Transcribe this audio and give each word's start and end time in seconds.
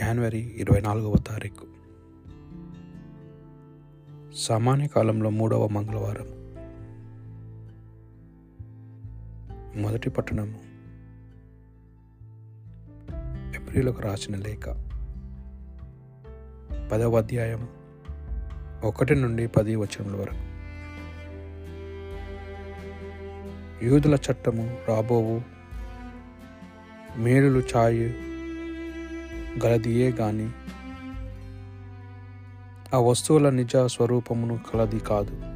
జనవరి 0.00 0.38
ఇరవై 0.38 0.80
నాలుగవ 0.80 1.14
తారీఖు. 1.16 1.66
సామాన్య 4.36 4.86
కాలంలో 4.86 5.30
మూడవ 5.30 5.68
మంగళవారం. 5.68 6.26
మొదటి 9.82 10.10
పట్టణము 10.10 10.54
ఏప్రిల్కు 13.56 14.02
రాసిన 14.02 14.36
లేఖ. 14.36 14.68
పదవ 16.92 17.16
అధ్యాయం 17.16 17.68
ఒకటి 18.84 19.14
నుండి 19.14 19.46
పది 19.46 19.76
వచనముల 19.76 20.20
వరకు. 20.20 20.54
యూదుల 23.84 24.14
చట్టము 24.14 24.78
రాబోవు 24.88 25.42
మేలులు 27.16 27.62
ఛాయు 27.76 28.33
గలదియే 29.64 30.10
గాని 30.10 30.48
ఆ 32.94 32.98
వస్తువుల 32.98 33.50
నిజ 33.50 33.76
స్వరూపమును 33.86 34.58
కలది 34.72 34.98
కాదు. 34.98 35.54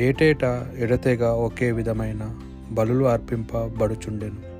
ఏటేటా 0.00 0.72
ఎడతెగా 0.78 1.32
ఒకే 1.32 1.72
విధమైన 1.72 2.40
బలులు 2.70 3.04
అర్పింపబడుచుండెను. 3.04 4.54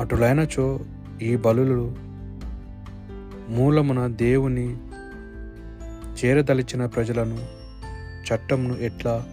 అటులైనచో 0.00 0.80
ఈ 1.22 1.36
బలులు 1.36 1.96
మూలమున 3.48 4.06
దేవుని 4.06 4.76
చేరదలిచిన 6.18 6.86
ప్రజలను 6.86 7.38
చట్టమును 8.28 8.74
ఎట్లా 8.74 9.26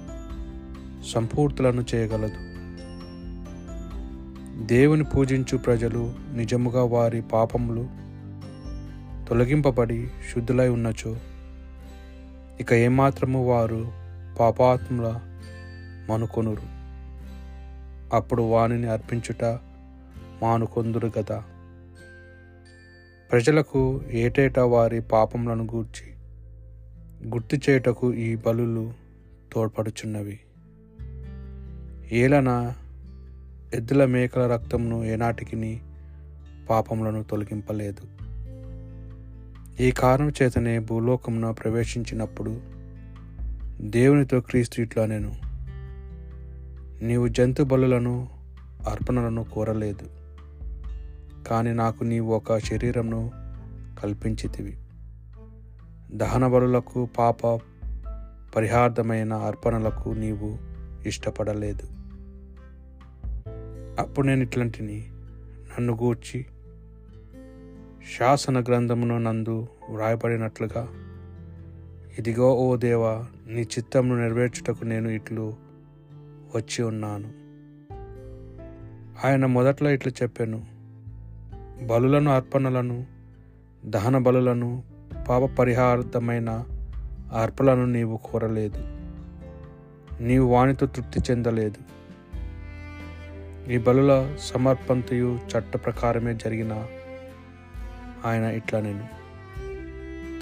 సంపూర్తులను 1.05 1.85
చేయగలదు? 1.95 2.44
దేవుని 4.55 5.03
పూజించు 5.03 5.57
ప్రజలు 5.57 6.13
నిజముగా 6.35 6.83
వారి 6.83 7.21
పాపములు 7.21 7.89
తొలగింపబడి 9.29 10.07
శుద్ధులై 10.07 10.67
ఉన్నచో 10.67 11.17
ఇక 12.59 12.73
ఏమాత్రము 12.73 13.45
వారు 13.45 13.91
పాపాత్ముల 14.39 15.19
మనుకొనురు. 16.09 16.61
అప్పుడు 18.15 18.43
వానిని 18.43 18.87
అర్పించుట 18.87 19.43
మానుకొందురు 20.43 21.11
గదా. 21.19 21.43
ప్రజలకు 23.31 24.01
ఏటేటా 24.11 24.65
వారి 24.65 25.01
పాపములను 25.01 25.63
గూర్చి 25.63 26.13
గుర్తు 27.29 27.55
చేయుటకు 27.55 28.13
ఈ 28.13 28.35
బలులు 28.35 28.93
తోడ్పడుచున్నవి. 29.53 30.39
ఏలన 32.11 32.73
ఎద్దుల 33.73 34.05
మేకల 34.05 34.51
రక్తంను 34.53 35.03
ఏనాటికి 35.03 35.81
పాపములను 36.69 37.23
తొలగింపలేదు. 37.23 38.15
ఈ 39.81 39.91
కారణం 39.91 40.29
చేతనే 40.29 40.79
భూలోకమున 40.79 41.51
ప్రవేశించినప్పుడు 41.51 42.61
దేవునితో 43.81 44.41
క్రీస్తు 44.41 44.81
ఇట్లా 44.81 45.05
నేను 45.05 45.35
నీవు 47.01 47.27
జంతు 47.27 47.63
బలులను 47.63 48.29
అర్పణలను 48.89 49.43
కోరలేదు 49.43 50.09
కానీ 51.47 51.73
నాకు 51.73 52.03
నీవు 52.03 52.33
ఒక 52.33 52.57
శరీరంను 52.57 53.31
కల్పించితివి. 53.99 54.77
దహన 56.11 56.47
బలులకు 56.47 57.07
పాప 57.17 57.47
పరిహార్థమైన 58.55 59.33
అర్పణలకు 59.33 60.09
నీవు 60.09 60.57
ఇష్టపడలేదు. 61.07 61.94
అప్పుడు 63.99 64.27
నేను 64.27 64.43
ఇట్లాంటిని 64.43 65.05
నన్ను 65.71 65.93
గూర్చి 65.93 66.45
శాసన 68.17 68.61
గ్రంథమును 68.61 69.17
నందు 69.17 69.67
వ్రాయబడినట్లుగా 69.89 70.87
ఇదిగో 72.17 72.55
ఓ 72.55 72.75
దేవా 72.75 73.25
నీ 73.47 73.61
చిత్తమును 73.61 74.21
నెరవేర్చుటకు 74.21 74.85
నేను 74.85 75.09
ఇట్లు 75.09 75.53
వచ్చి 76.55 76.83
ఉన్నాను. 76.83 77.29
ఆయన 79.27 79.45
మొదట్లో 79.45 79.89
ఇట్లు 79.89 80.11
చెప్పాను 80.23 80.65
బలులను 81.85 82.31
అర్పణలను 82.31 83.05
దహన 83.85 84.17
బలులను 84.17 84.83
పాప 85.27 85.43
పరిహార్థమైన 85.43 86.65
అర్పణలను 87.33 87.85
నీవు 87.85 88.19
కోరలేదు. 88.23 88.81
నీవు 90.23 90.47
వానితో 90.47 90.85
తృప్తి 90.85 91.19
చెందలేదు. 91.31 91.95
ఈ 93.69 93.77
బలుల 93.77 94.35
సమర్పంతయు 94.39 95.39
చట్ట 95.51 95.75
ప్రకారమే 95.75 96.33
జరిగిన 96.33 96.85
ఆయన 98.25 98.43
ఇట్లా 98.43 98.81
నేను. 98.81 99.07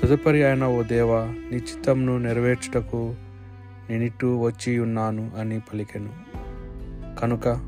తదుపరి 0.02 0.44
ఆయన 0.44 0.64
ఓ 0.64 0.84
దేవా 0.84 1.26
నీ 1.52 1.58
చిత్తంను 1.58 2.18
నెరవేర్చుటకు 2.18 3.16
నేనిట్టు 3.90 4.42
వచ్చి 4.42 4.80
ఉన్నాను 4.80 5.32
అని 5.40 5.60
పలికెను. 5.60 6.10
కనుక 7.22 7.68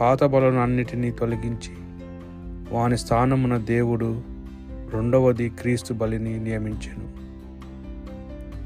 పాత 0.00 0.24
బలను 0.24 0.60
అన్నిటినీ 0.60 1.10
తొలగించి 1.10 1.74
వాని 2.74 2.98
స్థానమున 2.98 3.56
దేవుడు 3.56 4.22
రెండవది 4.90 5.48
క్రీస్తు 5.48 5.94
బలిని 5.94 6.40
నియమించెను. 6.40 7.18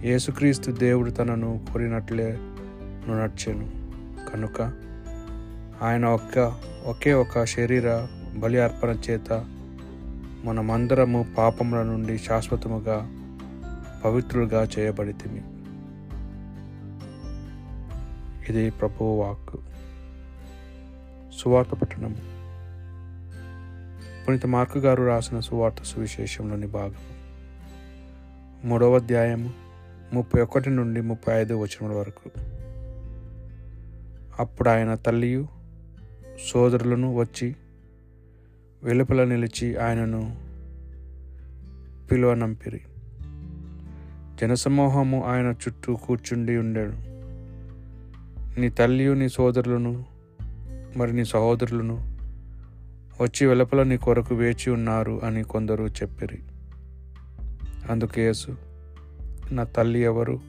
యేసుక్రీస్తు 0.06 0.70
దేవుడు 0.70 1.10
తనను 1.10 1.60
కోరినట్లే 1.72 2.38
నడిచాను 3.08 3.70
కనుక 4.32 4.91
ఆయన 5.82 6.06
ఒక్క 6.06 6.60
ఒకే 6.86 7.12
ఒక 7.12 7.44
శరీర 7.44 8.06
బలి 8.36 8.60
అర్పణ 8.60 8.88
చేత 8.88 9.32
మనమందరము 10.44 11.26
పాపముల 11.38 11.82
నుండి 11.82 12.18
శాశ్వతముగా 12.18 13.10
పవిత్రులుగా 14.04 14.68
చేయబడితిమి. 14.78 15.42
ఇది 18.48 18.70
ప్రభువు 18.70 19.22
వాక్ 19.22 19.60
సువార్త 21.38 21.70
పట్టణం. 21.70 22.16
పునీత 24.28 24.46
మార్కు 24.46 24.78
గారు 24.78 25.02
రాసిన 25.02 25.40
సువార్త 25.40 25.82
సువిశేషంలోని 25.82 26.66
భాగం 26.66 26.94
మూడవ 28.64 28.96
అధ్యాయము 28.96 29.50
ముప్పై 30.12 30.42
ఒకటి 30.42 30.70
నుండి 30.70 31.00
ముప్పై 31.00 31.34
ఐదు 31.34 31.54
వచనముల 31.54 31.96
వరకు. 31.96 32.30
అప్పుడు 34.38 34.68
ఆయన 34.68 34.94
తల్లియు 34.94 35.61
సోదరులను 36.46 37.14
వచ్చి 37.14 37.56
వెలుపల 38.82 39.24
నిలిచి 39.24 39.76
ఆయనను 39.76 40.36
పిలువనంపిరి 42.10 42.80
జనసమూహము 44.40 45.24
ఆయన 45.24 45.46
చుట్టూ 45.46 45.96
కూర్చుండి 45.96 46.56
ఉండాడు 46.56 46.92
నీ 48.60 48.68
తల్లియు 48.68 49.12
నీ 49.12 49.28
సోదరులను 49.28 50.04
మరి 50.96 51.12
నీ 51.12 51.24
సహోదరులను 51.24 52.12
వచ్చి 53.22 53.46
వెలుపల 53.46 53.82
నీ 53.82 53.96
కొరకు 53.96 54.34
వేచి 54.34 54.70
ఉన్నారు 54.70 55.20
అని 55.24 55.42
కొందరు 55.42 55.84
చెప్పిరి. 55.84 56.38
అందుకు 57.90 58.20
యేసు 58.20 58.56
నా 59.52 59.64
తల్లి 59.64 60.02
ఎవరు 60.02 60.40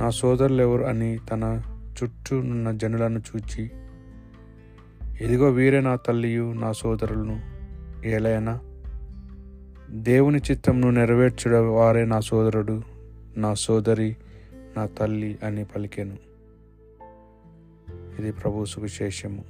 నా 0.00 0.10
సోదరులు 0.10 0.62
ఎవరు 0.62 0.84
అని 0.84 1.18
తన 1.30 1.62
చుట్టూ 2.02 2.38
ఉన్న 2.38 2.70
జనులను 2.70 3.18
చూచి 3.18 3.70
ఇదిగో 5.20 5.50
వీరే 5.50 5.80
నా 5.80 5.96
తల్లియు 5.96 6.52
నా 6.52 6.72
సోదరులను. 6.72 7.40
ఏలైనా 8.06 8.60
దేవుని 9.90 10.38
చిత్తంను 10.50 10.90
నెరవేర్చుడ 10.90 11.54
వారే 11.54 12.04
నా 12.04 12.20
సోదరుడు 12.20 12.82
నా 13.36 13.54
సోదరి 13.54 14.16
నా 14.76 14.86
తల్లి 14.86 15.38
అని 15.44 15.64
పలికెను. 15.64 16.16
ఇది 18.18 18.32
ప్రభు 18.32 18.64
సువిశేషము. 18.64 19.44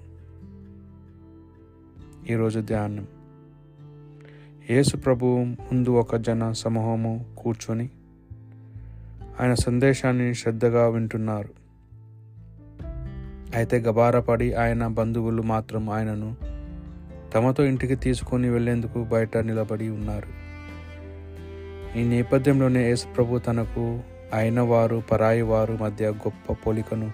ఈరోజు 2.31 2.61
ధ్యానం. 2.61 3.07
యేసు 4.71 4.97
ప్రభువు 4.97 5.45
ముందు 5.45 5.91
ఒక 5.91 6.17
జన 6.17 6.53
సమూహము 6.53 7.35
కూర్చొని 7.39 7.91
ఆయన 9.41 9.55
సందేశాన్ని 9.55 10.35
శ్రద్ధగా 10.35 10.89
వింటున్నారు. 10.89 11.62
అయితే 13.55 13.79
గబారపడి 13.79 14.55
ఆయన 14.55 14.87
బంధువులు 14.87 15.43
మాత్రం 15.43 15.91
ఆయనను 15.91 16.37
తమతో 17.35 17.65
ఇంటికి 17.65 17.95
తీసుకొని 17.95 18.49
వెళ్ళేందుకు 18.51 19.05
బయట 19.05 19.37
నిలబడి 19.37 19.89
ఉన్నారు. 19.89 20.43
ఈ 21.99 22.05
నేపథ్యంలోనే 22.05 22.89
యేసుప్రభు 22.89 23.39
తనకు 23.39 24.01
అయిన 24.33 24.61
వారు 24.61 25.03
పరాయి 25.11 25.43
వారు 25.43 25.79
మధ్య 25.83 26.11
గొప్ప 26.11 26.53
పోలికను 26.67 27.11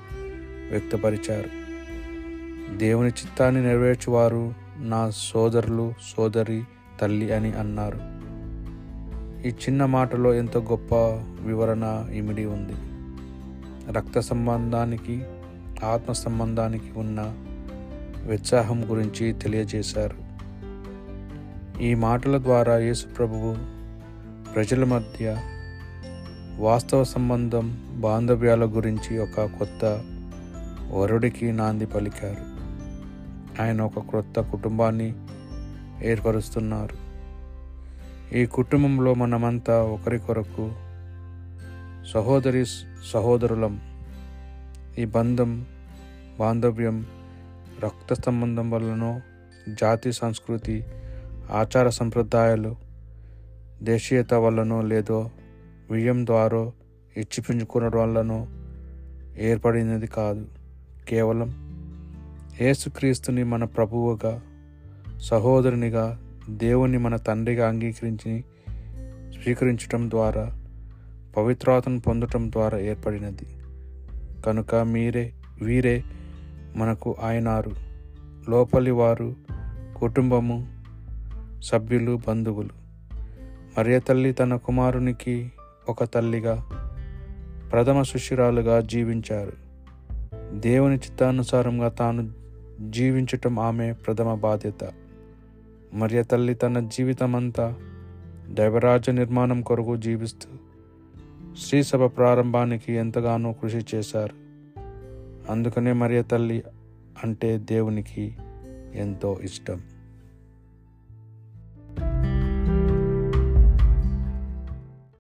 వ్యక్తపరిచారు. 0.70 1.50
దేవుని 2.76 3.08
చిత్తాన్ని 3.08 3.62
నెరవేర్చువారు 3.62 4.54
నా 4.78 5.10
సోదరులు 5.10 5.94
సోదరి 6.16 6.62
తల్లి 7.00 7.32
అని 7.32 7.52
అన్నారు. 7.52 7.98
ఈ 9.48 9.50
చిన్న 9.50 9.84
మాటలో 9.84 10.34
ఎంతో 10.34 10.60
గొప్ప 10.60 10.94
వివరణ 11.46 12.06
ఇమిడి 12.12 12.44
ఉంది. 12.44 12.76
రక్త 13.92 14.20
సంబంధానికి 14.20 15.22
ఆత్మ 15.84 16.12
సంబంధానికి 16.12 16.98
ఉన్న 16.98 17.34
ఉత్సాహం 18.32 18.90
గురించి 18.90 19.32
తెలియజేశారు. 19.32 20.28
ఈ 21.82 21.94
మాటల 21.94 22.38
ద్వారా 22.38 22.78
యేసు 22.78 23.06
ప్రభువు 23.06 23.56
ప్రజల 24.54 24.84
మధ్య 24.84 25.36
వాస్తవ 26.58 27.04
సంబంధం 27.04 27.84
బాంధవ్యాల 28.00 28.64
గురించి 28.64 29.18
ఒక 29.18 29.44
కొత్త 29.44 30.04
వరుడికి 30.92 31.52
నాంది 31.52 31.86
పలికారు. 31.86 32.58
ఆయన 33.62 33.82
ఒక 33.82 33.98
క్రొత్త 33.98 34.40
కుటుంబాన్ని 34.40 35.14
ఏర్పరుస్తున్నారు. 36.02 37.08
ఈ 38.34 38.46
కుటుంబంలో 38.46 39.14
మనమంతా 39.14 39.82
ఒకరికొరకు 39.82 40.72
సహోదరి 42.14 42.66
సహోదరులం 43.12 43.80
ఈ 44.98 45.04
బంధం 45.04 45.64
బాంధవ్యం 46.38 47.06
రక్త 47.84 48.14
సంబంధం 48.14 48.70
వల్లనో 48.70 49.20
జాతి 49.80 50.12
సంస్కృతి 50.12 50.84
ఆచార 51.50 51.88
సంప్రదాయాలు 51.88 52.76
దేశీయత 53.82 54.34
వల్లనో 54.34 54.82
లేదో 54.82 55.30
వియ్యం 55.90 56.26
ద్వారా 56.26 56.72
ఇచ్చిపుంజుకోవడం 57.16 58.00
వల్లనో 58.00 58.46
ఏర్పడినది 59.38 60.06
కాదు. 60.06 60.46
కేవలం 61.08 61.78
ఏసుక్రీస్తుని 62.60 63.44
మన 63.44 63.64
ప్రభువుగా 63.64 64.42
సహోదరునిగా 65.18 66.20
దేవుని 66.50 66.98
మన 66.98 67.16
తండ్రిగా 67.16 67.68
అంగీకరించి 67.68 68.44
స్వీకరించటం 69.32 70.10
ద్వారా 70.10 70.60
పవిత్రాతను 71.36 72.00
పొందటం 72.00 72.52
ద్వారా 72.52 72.78
ఏర్పడినది. 72.78 73.46
కనుక 74.46 74.74
మీరే 74.74 75.32
వీరే 75.62 76.02
మనకు 76.76 77.16
ఆయనారు. 77.22 77.70
లోపలి 78.50 78.90
వారు 78.90 79.34
కుటుంబము 79.96 80.82
సభ్యులు 81.62 82.20
బంధువులు. 82.28 82.68
మరియ 83.78 83.98
తల్లి 83.98 84.32
తన 84.32 84.56
కుమారునికి 84.56 85.52
ఒక 85.88 86.04
తల్లిగా 86.04 86.64
ప్రథమ 87.72 88.02
శిష్యురాలుగా 88.02 88.80
జీవించారు. 88.80 89.52
దేవుని 90.54 90.94
చిత్తానుసారంగా 90.94 91.88
తాను 91.88 92.32
జీవించటం 92.90 93.58
ఆమె 93.58 93.92
ప్రథమ 93.92 94.34
బాధ్యత. 94.34 94.90
మరియ 95.94 96.22
తల్లి 96.22 96.54
తన 96.54 96.80
జీవితమంతా 96.80 97.74
దైవరాజ్య 98.48 99.12
నిర్మాణం 99.12 99.60
కొరకు 99.60 99.96
జీవిస్తూ 99.96 100.57
శ్రీసభ 101.56 102.04
ప్రారంభానికి 102.04 102.92
ఎంతగానో 102.92 103.52
కృషి 103.52 103.84
చేశారు. 103.94 104.34
అందుకనే 105.52 105.92
మరియ 105.92 106.22
తల్లి 106.22 106.62
అంటే 107.24 107.58
దేవునికి 107.58 108.36
ఎంతో 108.94 109.38
ఇష్టం. 109.42 109.80